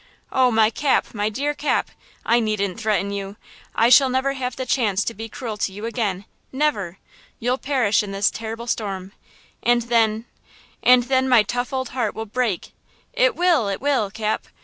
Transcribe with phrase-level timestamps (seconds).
[0.31, 1.13] "Oh, my Cap!
[1.13, 1.91] my dear Cap!
[2.25, 3.35] I needn't threaten you!
[3.75, 6.97] I shall never have the chance to be cruel to you again–never!
[7.37, 9.11] You'll perish in this terrible storm
[9.61, 12.71] and then–and then my tough old heart will break!
[13.13, 14.47] It will–it will, Cap!